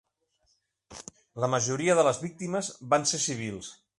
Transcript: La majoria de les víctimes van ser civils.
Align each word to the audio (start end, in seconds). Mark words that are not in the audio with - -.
La 1.43 1.51
majoria 1.55 1.97
de 2.01 2.07
les 2.09 2.21
víctimes 2.25 2.73
van 2.95 3.09
ser 3.13 3.23
civils. 3.29 3.71